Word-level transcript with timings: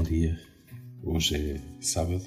bom 0.00 0.04
dia. 0.04 0.40
Hoje 1.02 1.36
é 1.36 1.60
sábado 1.78 2.24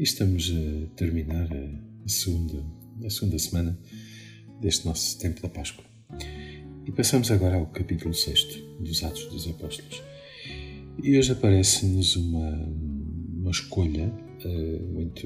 e 0.00 0.02
estamos 0.02 0.50
a 0.50 0.96
terminar 0.96 1.48
a 1.52 2.08
segunda, 2.08 2.60
a 3.04 3.08
segunda 3.08 3.38
semana 3.38 3.78
deste 4.60 4.84
nosso 4.84 5.16
tempo 5.20 5.40
da 5.40 5.48
Páscoa. 5.48 5.84
E 6.84 6.90
passamos 6.90 7.30
agora 7.30 7.54
ao 7.54 7.66
capítulo 7.66 8.12
6 8.12 8.64
dos 8.80 9.04
Atos 9.04 9.26
dos 9.26 9.46
Apóstolos. 9.46 10.02
E 11.00 11.16
hoje 11.16 11.30
aparece-nos 11.30 12.16
uma, 12.16 12.50
uma 13.36 13.50
escolha 13.52 14.12
uh, 14.44 14.92
muito 14.92 15.24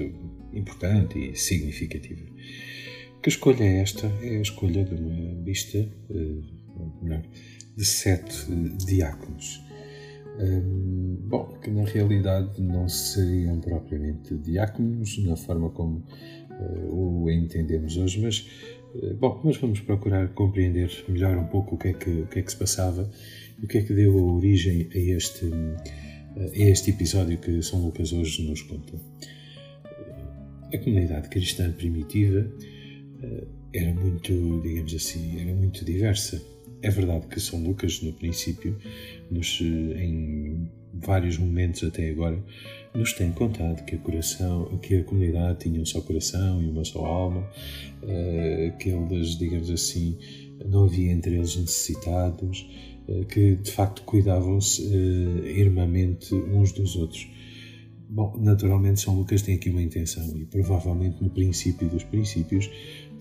importante 0.53 1.17
e 1.17 1.35
significativa. 1.35 2.21
Que 3.23 3.29
escolha 3.29 3.63
é 3.63 3.79
esta? 3.79 4.05
É 4.21 4.37
a 4.37 4.41
escolha 4.41 4.85
de 4.85 4.93
uma 4.93 5.43
lista, 5.43 5.79
uh, 5.79 7.03
melhor, 7.03 7.23
de 7.75 7.83
sete 7.83 8.45
diáconos 8.85 9.70
um, 10.39 11.17
bom, 11.23 11.57
que 11.61 11.69
na 11.69 11.83
realidade 11.83 12.61
não 12.61 12.87
seriam 12.87 13.59
propriamente 13.59 14.35
diáconos 14.35 15.17
na 15.23 15.35
forma 15.35 15.69
como 15.69 16.03
uh, 16.49 17.23
o 17.23 17.29
entendemos 17.29 17.97
hoje, 17.97 18.21
mas, 18.21 18.47
uh, 18.95 19.13
bom, 19.15 19.41
mas 19.43 19.57
vamos 19.57 19.81
procurar 19.81 20.29
compreender 20.29 20.89
melhor 21.07 21.37
um 21.37 21.47
pouco 21.47 21.75
o 21.75 21.77
que, 21.77 21.89
é 21.89 21.93
que, 21.93 22.09
o 22.09 22.27
que 22.27 22.39
é 22.39 22.41
que 22.41 22.51
se 22.51 22.57
passava 22.57 23.09
e 23.61 23.65
o 23.65 23.67
que 23.67 23.77
é 23.79 23.81
que 23.83 23.93
deu 23.93 24.15
origem 24.15 24.87
a 24.93 24.97
este, 24.97 25.45
a 26.35 26.57
este 26.57 26.91
episódio 26.91 27.37
que 27.37 27.61
São 27.61 27.83
Lucas 27.83 28.13
hoje 28.13 28.47
nos 28.47 28.61
conta. 28.61 28.93
A 30.73 30.77
comunidade 30.77 31.27
cristã 31.27 31.69
primitiva 31.71 32.49
uh, 33.23 33.47
era 33.73 33.93
muito, 33.93 34.61
digamos 34.61 34.93
assim, 34.93 35.41
era 35.41 35.53
muito 35.53 35.83
diversa 35.83 36.41
é 36.81 36.89
verdade 36.89 37.27
que 37.27 37.39
São 37.39 37.61
Lucas, 37.61 38.01
no 38.01 38.13
princípio, 38.13 38.77
nos, 39.29 39.59
eh, 39.61 40.03
em 40.03 40.69
vários 40.93 41.37
momentos 41.37 41.83
até 41.83 42.09
agora, 42.09 42.43
nos 42.93 43.13
tem 43.13 43.31
contado 43.31 43.85
que 43.85 43.95
a, 43.95 43.97
coração, 43.99 44.77
que 44.79 44.97
a 44.97 45.03
comunidade 45.03 45.59
tinha 45.59 45.81
um 45.81 45.85
só 45.85 46.01
coração 46.01 46.61
e 46.61 46.67
uma 46.67 46.83
só 46.83 47.05
alma, 47.05 47.47
eh, 48.03 48.73
que 48.79 48.89
eles, 48.89 49.37
digamos 49.37 49.69
assim, 49.69 50.17
não 50.65 50.85
havia 50.85 51.11
entre 51.11 51.35
eles 51.35 51.55
necessitados, 51.55 52.69
eh, 53.07 53.25
que 53.25 53.55
de 53.55 53.71
facto 53.71 54.01
cuidavam-se 54.03 54.83
irmãmente 55.45 56.33
uns 56.33 56.71
dos 56.71 56.95
outros. 56.95 57.27
Bom, 58.13 58.35
naturalmente 58.41 58.99
São 58.99 59.15
Lucas 59.15 59.41
tem 59.41 59.55
aqui 59.55 59.69
uma 59.69 59.81
intenção 59.81 60.37
e 60.37 60.43
provavelmente 60.43 61.23
no 61.23 61.29
princípio 61.29 61.87
dos 61.87 62.03
princípios 62.03 62.69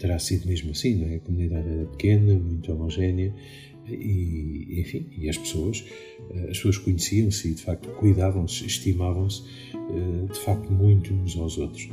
terá 0.01 0.19
sido 0.19 0.49
mesmo 0.49 0.71
assim, 0.71 0.95
não 0.97 1.09
é? 1.09 1.17
A 1.17 1.21
comunidade 1.21 1.69
era 1.69 1.85
pequena, 1.87 2.35
muito 2.35 2.73
homogénea 2.73 3.35
e, 3.89 4.81
enfim, 4.81 5.07
e 5.17 5.29
as 5.29 5.37
pessoas, 5.37 5.85
eh, 6.31 6.43
as 6.51 6.57
pessoas 6.57 6.79
conheciam-se 6.79 7.49
e 7.49 7.55
de 7.55 7.63
facto 7.63 7.89
cuidavam-se, 7.91 8.67
estimavam-se 8.67 9.43
eh, 9.75 10.33
de 10.33 10.39
facto 10.41 10.73
muito 10.73 11.13
uns 11.13 11.37
aos 11.37 11.59
outros. 11.59 11.89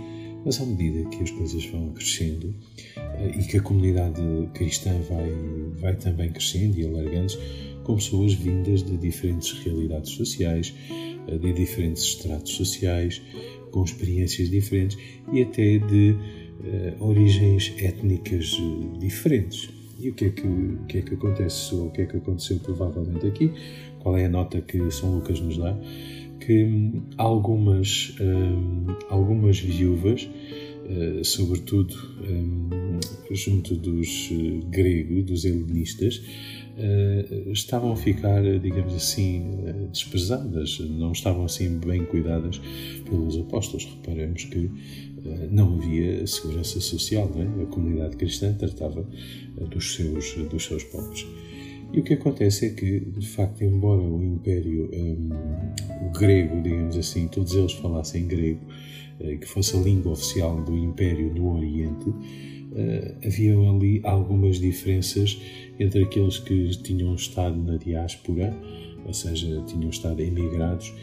Mas 0.46 0.62
à 0.62 0.66
medida 0.66 1.10
que 1.10 1.22
as 1.22 1.32
coisas 1.32 1.66
vão 1.66 1.92
crescendo 1.92 2.56
eh, 2.96 3.40
e 3.40 3.44
que 3.44 3.58
a 3.58 3.62
comunidade 3.62 4.22
cristã 4.54 4.92
vai, 5.10 5.30
vai 5.78 5.96
também 5.96 6.32
crescendo 6.32 6.80
e 6.80 6.86
alargando-se, 6.86 7.38
com 7.84 7.96
pessoas 7.96 8.34
vindas 8.34 8.84
de 8.84 8.98
diferentes 8.98 9.54
realidades 9.64 10.12
sociais, 10.12 10.74
de 11.28 11.54
diferentes 11.54 12.04
estratos 12.04 12.54
sociais, 12.54 13.22
com 13.72 13.84
experiências 13.84 14.50
diferentes 14.50 14.98
e 15.32 15.42
até 15.42 15.78
de 15.78 16.16
origens 17.00 17.74
étnicas 17.80 18.58
eh, 18.60 18.98
diferentes. 19.00 19.70
E 20.00 20.10
o 20.10 20.14
que, 20.14 20.26
é 20.26 20.30
que, 20.30 20.48
o 20.48 20.86
que 20.88 20.98
é 21.00 21.02
que 21.02 21.14
acontece, 21.16 21.74
ou 21.74 21.88
o 21.88 21.92
que 21.92 22.02
é 22.02 22.06
que 22.06 22.18
aconteceu 22.18 22.60
provavelmente 22.60 23.26
aqui? 23.26 23.52
Qual 24.00 24.16
é 24.16 24.26
a 24.26 24.30
nota 24.30 24.62
que 24.62 24.92
São 24.92 25.16
Lucas 25.16 25.40
nos 25.40 25.58
dá? 25.58 25.76
Que 26.40 26.64
hum, 26.64 27.04
algumas, 27.18 28.16
hum, 28.22 28.86
algumas 29.10 29.60
viúvas, 29.60 30.30
sobretudo 31.24 31.96
hum, 32.30 33.00
junto 33.32 33.76
dos 33.76 34.32
uh, 34.32 34.66
gregos, 34.70 35.26
dos 35.26 35.46
helenistas, 35.46 36.18
uh, 36.18 37.52
estavam 37.52 37.92
a 37.92 37.96
ficar, 37.96 38.42
digamos 38.60 38.94
assim, 38.94 39.44
desprezadas, 39.92 40.80
não 40.80 41.12
estavam 41.12 41.46
assim 41.46 41.78
bem 41.80 42.06
cuidadas 42.06 42.62
pelos 43.06 43.38
apóstolos. 43.38 43.86
Reparemos 43.86 44.46
que 44.46 44.70
não 45.52 45.76
havia 45.76 46.26
segurança 46.26 46.80
social, 46.80 47.30
é? 47.36 47.64
a 47.64 47.66
comunidade 47.66 48.16
cristã 48.16 48.54
tratava 48.54 49.06
dos, 49.70 49.96
seus, 49.96 50.36
dos 50.50 50.64
seus 50.64 50.84
pobres. 50.86 51.26
E 51.94 52.00
o 52.00 52.04
que 52.04 52.14
acontece 52.14 52.66
é 52.66 52.70
que, 52.70 53.00
de 53.00 53.28
facto, 53.28 53.64
embora 53.64 54.02
o 54.02 54.22
Império, 54.24 54.90
um, 54.94 56.12
grego, 56.12 56.62
digamos 56.62 56.98
assim, 56.98 57.28
todos 57.28 57.56
eles 57.56 57.74
falassem 57.74 58.28
grego, 58.28 58.60
que 59.20 59.48
fosse 59.48 59.76
a 59.76 59.80
língua 59.80 60.12
oficial 60.12 60.64
do 60.64 60.78
Império 60.78 61.34
no 61.34 61.56
Oriente, 61.56 62.10
uh, 62.10 63.26
haviam 63.26 63.76
ali 63.76 64.00
algumas 64.04 64.60
diferenças 64.60 65.42
entre 65.80 66.04
aqueles 66.04 66.38
que 66.38 66.70
tinham 66.84 67.16
estado 67.16 67.58
na 67.58 67.78
diáspora, 67.78 68.56
ou 69.06 69.14
seja, 69.14 69.64
tinham 69.66 69.90
estado 69.90 70.22
emigrados, 70.22 70.94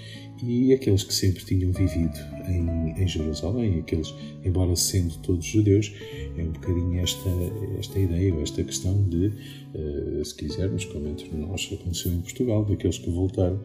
e 0.47 0.73
aqueles 0.73 1.05
que 1.05 1.15
sempre 1.15 1.45
tinham 1.45 1.73
vivido 1.73 2.19
em, 2.49 3.03
em 3.03 3.09
Jerusalém, 3.09 3.81
aqueles, 3.81 4.15
embora 4.45 4.75
sendo 4.77 5.17
todos 5.19 5.45
judeus, 5.45 5.93
é 6.37 6.43
um 6.43 6.53
bocadinho 6.53 7.01
esta, 7.01 7.31
esta 7.79 7.99
ideia, 7.99 8.35
ou 8.35 8.43
esta 8.43 8.63
questão 8.63 9.03
de, 9.09 9.33
uh, 9.75 10.25
se 10.25 10.35
quisermos, 10.35 10.85
como 10.87 11.09
entre 11.09 11.29
nós 11.37 11.71
aconteceu 11.73 12.13
em 12.13 12.21
Portugal, 12.21 12.65
daqueles 12.65 12.99
que 12.99 13.11
voltaram 13.11 13.61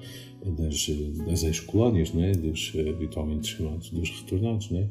das, 0.45 0.89
das 1.25 1.43
ex-colónias, 1.43 2.13
é? 2.15 2.31
dos, 2.31 2.73
habitualmente 2.87 3.55
chamados 3.55 3.89
dos 3.89 4.09
retornados, 4.21 4.71
é? 4.71 4.87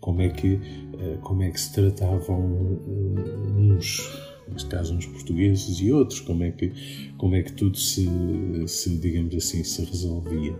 como 0.00 0.22
é 0.22 0.28
que, 0.28 0.54
eh, 0.98 1.18
como 1.22 1.42
é 1.42 1.50
que 1.50 1.60
se 1.60 1.72
tratavam 1.72 2.40
uns, 3.56 4.00
neste 4.52 4.68
caso 4.68 4.94
uns 4.94 5.06
portugueses 5.06 5.80
e 5.80 5.90
outros, 5.92 6.20
como 6.20 6.44
é 6.44 6.50
que, 6.50 6.72
como 7.16 7.34
é 7.34 7.42
que 7.42 7.52
tudo 7.52 7.76
se, 7.76 8.08
se 8.66 8.96
digamos 8.96 9.34
assim, 9.34 9.62
se 9.64 9.84
resolvia. 9.84 10.56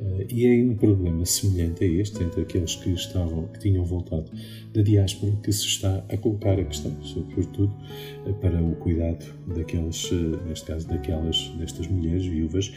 Uh, 0.00 0.26
e 0.30 0.46
é 0.46 0.62
um 0.62 0.74
problema 0.74 1.24
semelhante 1.24 1.82
a 1.82 1.86
este 1.86 2.22
entre 2.22 2.42
aqueles 2.42 2.76
que 2.76 2.90
estavam, 2.90 3.48
que 3.48 3.60
tinham 3.60 3.82
voltado 3.84 4.30
da 4.74 4.82
diáspora, 4.82 5.32
que 5.42 5.50
se 5.50 5.66
está 5.66 6.04
a 6.10 6.16
colocar 6.18 6.58
a 6.60 6.64
questão, 6.64 6.94
sobretudo 7.02 7.72
uh, 8.26 8.34
para 8.34 8.62
o 8.62 8.76
cuidado 8.76 9.24
daqueles, 9.54 10.10
uh, 10.10 10.38
neste 10.46 10.66
caso 10.66 10.86
daquelas, 10.86 11.48
destas 11.58 11.86
mulheres 11.86 12.26
viúvas 12.26 12.70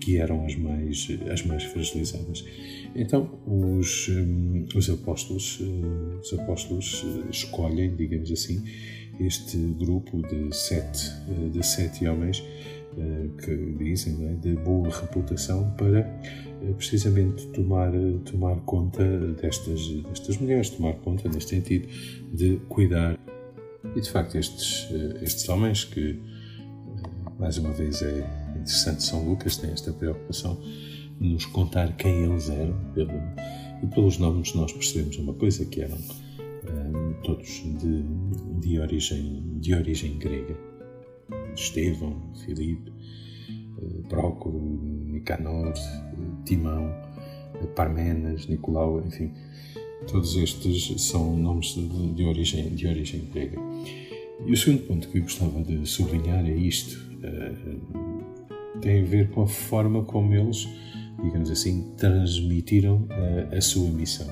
que 0.00 0.18
eram 0.18 0.44
as 0.44 0.54
mais, 0.56 1.08
as 1.32 1.46
mais 1.46 1.62
fragilizadas. 1.64 2.44
Então 2.94 3.38
os, 3.46 4.10
os 4.74 4.90
apóstolos, 4.90 5.60
os 6.20 6.32
apóstolos 6.38 7.04
escolhem, 7.30 7.94
digamos 7.96 8.30
assim, 8.30 8.62
este 9.18 9.56
grupo 9.78 10.22
de 10.22 10.54
sete, 10.54 11.10
de 11.50 11.64
sete 11.64 12.06
homens 12.06 12.42
que 13.44 13.74
dizem 13.78 14.26
é? 14.26 14.32
de 14.34 14.54
boa 14.54 14.88
reputação 14.88 15.70
para 15.76 16.00
eh, 16.62 16.72
precisamente 16.76 17.46
tomar, 17.48 17.92
tomar 18.24 18.56
conta 18.60 19.04
destas, 19.34 19.86
destas 20.08 20.38
mulheres, 20.38 20.70
tomar 20.70 20.94
conta 20.94 21.28
neste 21.28 21.50
sentido 21.50 21.88
de 22.32 22.56
cuidar. 22.68 23.18
E 23.94 24.00
de 24.00 24.10
facto, 24.10 24.36
estes, 24.36 24.88
eh, 24.90 25.24
estes 25.24 25.48
homens, 25.48 25.84
que 25.84 26.18
eh, 26.18 27.30
mais 27.38 27.58
uma 27.58 27.72
vez 27.72 28.00
é 28.00 28.20
interessante, 28.56 29.02
São 29.02 29.28
Lucas 29.28 29.56
tem 29.58 29.70
esta 29.70 29.92
preocupação 29.92 30.58
de 31.20 31.28
nos 31.28 31.44
contar 31.46 31.94
quem 31.96 32.24
eles 32.24 32.48
eram, 32.48 32.74
pelo, 32.94 33.12
e 33.82 33.86
pelos 33.86 34.18
nomes 34.18 34.54
nós 34.54 34.72
percebemos 34.72 35.18
uma 35.18 35.34
coisa, 35.34 35.64
que 35.66 35.82
eram 35.82 35.98
um, 36.70 37.12
todos 37.22 37.64
de, 37.78 38.02
de, 38.60 38.78
origem, 38.78 39.42
de 39.60 39.74
origem 39.74 40.18
grega. 40.18 40.56
Estevão, 41.54 42.32
Filipe, 42.44 42.92
Prócoro, 44.08 44.58
Nicanor, 44.58 45.72
Timão, 46.44 46.92
Parmenas, 47.74 48.46
Nicolau, 48.46 49.02
enfim, 49.04 49.32
todos 50.06 50.36
estes 50.36 51.00
são 51.02 51.36
nomes 51.36 51.74
de, 51.74 52.12
de, 52.12 52.24
origem, 52.24 52.74
de 52.74 52.86
origem 52.86 53.28
grega. 53.32 53.58
E 54.44 54.52
o 54.52 54.56
segundo 54.56 54.82
ponto 54.82 55.08
que 55.08 55.18
eu 55.18 55.22
gostava 55.22 55.62
de 55.62 55.86
sublinhar 55.86 56.46
é 56.46 56.54
isto: 56.54 56.96
uh, 57.24 58.80
tem 58.80 59.02
a 59.02 59.04
ver 59.04 59.30
com 59.30 59.42
a 59.42 59.46
forma 59.46 60.04
como 60.04 60.34
eles, 60.34 60.68
digamos 61.22 61.50
assim, 61.50 61.92
transmitiram 61.96 63.08
a 63.56 63.60
sua 63.60 63.88
missão. 63.90 64.26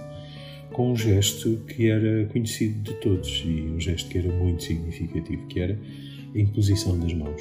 Com 0.75 0.93
um 0.93 0.97
gesto 0.97 1.57
que 1.67 1.89
era 1.89 2.27
conhecido 2.27 2.83
de 2.83 3.01
todos 3.01 3.43
e 3.47 3.63
um 3.63 3.81
gesto 3.81 4.11
que 4.11 4.19
era 4.19 4.31
muito 4.31 4.63
significativo, 4.63 5.47
que 5.47 5.61
era 5.61 5.79
a 6.35 6.39
imposição 6.39 6.99
das 6.99 7.13
mãos 7.15 7.41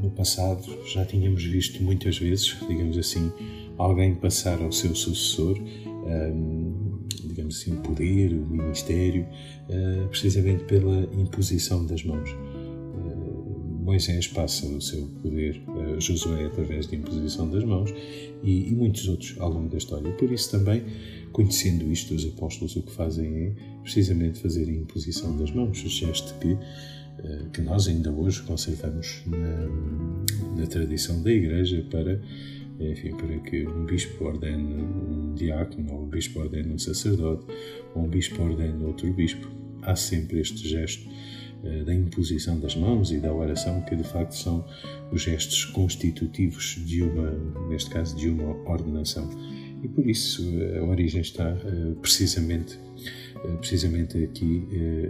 no 0.00 0.10
passado 0.10 0.62
já 0.86 1.04
tínhamos 1.04 1.42
visto 1.44 1.82
muitas 1.82 2.18
vezes, 2.18 2.56
digamos 2.68 2.96
assim, 2.98 3.32
alguém 3.76 4.14
passar 4.14 4.60
ao 4.62 4.72
seu 4.72 4.94
sucessor, 4.94 5.58
um, 5.58 6.98
digamos 7.24 7.56
assim, 7.56 7.72
o 7.72 7.80
poder, 7.80 8.32
o 8.32 8.46
ministério, 8.46 9.26
uh, 9.68 10.08
precisamente 10.08 10.64
pela 10.64 11.08
imposição 11.12 11.84
das 11.84 12.04
mãos. 12.04 12.30
Moisés 13.86 14.26
passa 14.26 14.66
o 14.66 14.80
seu 14.80 15.06
poder 15.22 15.62
a 15.96 16.00
Josué 16.00 16.46
através 16.46 16.88
da 16.88 16.96
imposição 16.96 17.48
das 17.48 17.62
mãos 17.62 17.94
e, 18.42 18.68
e, 18.68 18.74
muitos 18.74 19.06
outros 19.06 19.36
ao 19.38 19.48
longo 19.48 19.68
da 19.68 19.78
história. 19.78 20.10
Por 20.14 20.32
isso 20.32 20.50
também, 20.50 20.82
conhecendo 21.30 21.90
isto, 21.92 22.12
os 22.12 22.26
apóstolos 22.26 22.74
o 22.74 22.82
que 22.82 22.90
fazem 22.90 23.32
é 23.36 23.52
precisamente 23.82 24.40
fazer 24.40 24.68
a 24.68 24.72
imposição 24.72 25.36
das 25.36 25.52
mãos, 25.52 25.84
o 25.84 25.88
gesto 25.88 26.34
que, 26.40 26.58
que 27.52 27.60
nós 27.60 27.86
ainda 27.86 28.10
hoje 28.10 28.42
conservamos 28.42 29.22
na, 29.24 30.60
na 30.60 30.66
tradição 30.66 31.22
da 31.22 31.30
Igreja 31.30 31.86
para 31.88 32.20
enfim, 32.80 33.16
para 33.16 33.38
que 33.38 33.66
um 33.66 33.86
bispo 33.86 34.24
ordene 34.24 34.82
um 34.82 35.32
diácono, 35.34 35.94
ou 35.94 36.02
um 36.02 36.08
bispo 36.08 36.40
ordene 36.40 36.74
um 36.74 36.78
sacerdote, 36.78 37.46
ou 37.94 38.02
um 38.02 38.08
bispo 38.08 38.42
ordene 38.42 38.84
outro 38.84 39.10
bispo. 39.12 39.48
Há 39.82 39.94
sempre 39.94 40.40
este 40.40 40.68
gesto 40.68 41.08
da 41.84 41.94
imposição 41.94 42.60
das 42.60 42.76
mãos 42.76 43.10
e 43.10 43.18
da 43.18 43.32
oração, 43.32 43.80
que 43.82 43.96
de 43.96 44.04
facto 44.04 44.36
são 44.36 44.64
os 45.10 45.22
gestos 45.22 45.64
constitutivos 45.64 46.80
de 46.84 47.02
uma, 47.02 47.30
neste 47.68 47.90
caso, 47.90 48.16
de 48.16 48.28
uma 48.28 48.54
ordenação. 48.70 49.28
E 49.82 49.88
por 49.88 50.08
isso 50.08 50.42
uh, 50.42 50.80
a 50.80 50.84
origem 50.84 51.20
está 51.20 51.52
uh, 51.52 51.94
precisamente 51.96 52.78
precisamente 53.60 54.24
aqui 54.24 54.66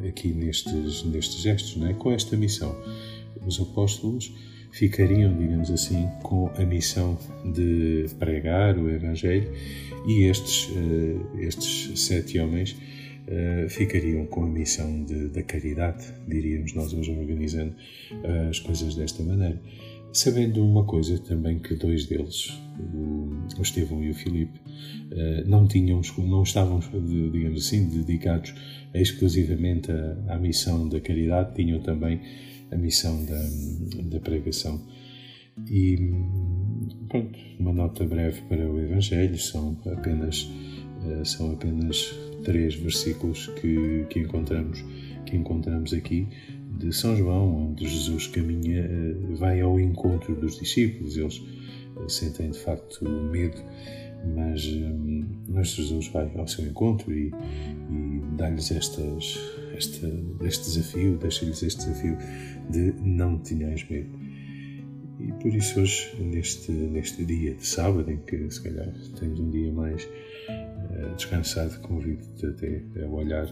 aqui 0.06 0.28
nestes 0.28 1.04
nestes 1.04 1.40
gestos, 1.40 1.76
não 1.76 1.86
é? 1.86 1.94
Com 1.94 2.10
esta 2.10 2.36
missão, 2.36 2.76
os 3.46 3.58
apóstolos 3.60 4.34
ficariam, 4.72 5.34
digamos 5.38 5.70
assim, 5.70 6.06
com 6.22 6.48
a 6.48 6.64
missão 6.64 7.16
de 7.54 8.06
pregar 8.18 8.76
o 8.76 8.90
Evangelho 8.90 9.50
e 10.06 10.24
estes, 10.24 10.68
estes 11.38 11.98
sete 11.98 12.38
homens 12.38 12.76
uh, 13.28 13.68
ficariam 13.68 14.26
com 14.26 14.44
a 14.44 14.48
missão 14.48 15.04
de, 15.04 15.28
da 15.28 15.42
caridade, 15.42 16.04
diríamos 16.26 16.74
nós 16.74 16.92
hoje 16.92 17.10
organizando 17.10 17.74
uh, 18.12 18.48
as 18.48 18.58
coisas 18.58 18.94
desta 18.94 19.22
maneira. 19.22 19.60
Sabendo 20.12 20.64
uma 20.64 20.84
coisa 20.84 21.18
também 21.18 21.58
que 21.58 21.74
dois 21.74 22.06
deles, 22.06 22.48
o 23.58 23.60
Estevão 23.60 24.02
e 24.02 24.08
o 24.08 24.14
Filipe, 24.14 24.58
não 25.44 25.68
tinham, 25.68 26.00
não 26.16 26.42
estavam, 26.42 26.80
digamos 27.30 27.66
assim, 27.66 27.86
dedicados 27.86 28.54
exclusivamente 28.94 29.90
à, 29.92 30.34
à 30.34 30.38
missão 30.38 30.88
da 30.88 31.00
caridade, 31.00 31.54
tinham 31.54 31.80
também 31.80 32.22
a 32.70 32.76
missão 32.76 33.24
da, 33.24 33.42
da 34.04 34.20
pregação. 34.20 34.80
E 35.68 35.96
pronto, 37.08 37.38
uma 37.58 37.72
nota 37.72 38.04
breve 38.04 38.42
para 38.42 38.70
o 38.70 38.78
Evangelho, 38.78 39.38
são 39.38 39.76
apenas, 39.86 40.48
eh, 40.50 40.85
são 41.24 41.52
apenas 41.52 42.14
três 42.44 42.74
versículos 42.74 43.48
que, 43.60 44.06
que, 44.08 44.20
encontramos, 44.20 44.84
que 45.24 45.36
encontramos 45.36 45.92
aqui 45.92 46.28
de 46.78 46.92
São 46.92 47.16
João, 47.16 47.70
onde 47.70 47.88
Jesus 47.88 48.26
caminha, 48.26 48.80
eh, 48.80 49.14
vai 49.34 49.60
ao 49.60 49.80
encontro 49.80 50.34
dos 50.34 50.58
discípulos, 50.58 51.16
eles 51.16 51.42
eh, 51.96 52.08
sentem 52.08 52.50
de 52.50 52.58
facto 52.58 53.04
medo, 53.08 53.62
mas, 54.34 54.68
mas 55.48 55.68
Jesus 55.68 56.08
vai 56.08 56.30
ao 56.36 56.46
seu 56.46 56.66
encontro 56.66 57.12
e, 57.12 57.28
e 57.28 58.20
dá-lhes 58.36 58.70
este, 58.70 59.00
desafio, 60.64 61.16
deixa-lhes 61.16 61.62
este 61.62 61.86
desafio 61.86 62.16
de 62.70 62.92
não 63.02 63.38
tenhais 63.38 63.88
medo. 63.88 64.10
E 65.20 65.32
por 65.40 65.54
isso 65.54 65.80
hoje, 65.80 66.14
neste, 66.20 66.70
neste 66.72 67.24
dia 67.24 67.54
de 67.54 67.66
sábado, 67.66 68.10
em 68.10 68.18
que 68.18 68.50
se 68.50 68.62
calhar 68.62 68.92
tens 69.18 69.38
um 69.38 69.50
dia 69.50 69.72
mais 69.72 70.06
descansado, 71.16 71.78
convido-te 71.80 72.46
até 72.46 72.82
a 73.02 73.08
olhar 73.08 73.46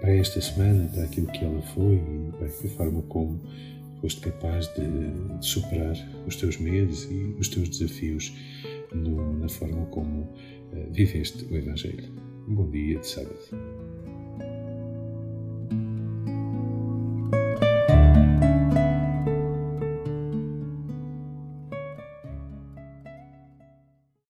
para 0.00 0.14
esta 0.14 0.40
semana, 0.40 0.88
para 0.88 1.04
aquilo 1.04 1.26
que 1.28 1.44
ela 1.44 1.62
foi 1.74 1.94
e 1.94 2.32
para 2.38 2.46
a 2.46 2.70
forma 2.70 3.02
como 3.02 3.40
foste 4.00 4.20
capaz 4.20 4.66
de, 4.74 4.82
de, 5.38 5.46
superar 5.46 5.96
os 6.26 6.36
teus 6.36 6.58
medos 6.58 7.04
e 7.10 7.34
os 7.38 7.48
teus 7.48 7.68
desafios 7.68 8.34
no, 8.92 9.38
na 9.38 9.48
forma 9.48 9.86
como 9.86 10.22
uh, 10.22 10.92
viveste 10.92 11.44
o 11.50 11.56
Evangelho. 11.56 12.12
Um 12.46 12.54
bom 12.54 12.70
dia 12.70 12.98
de 12.98 13.06
sábado. 13.06 13.38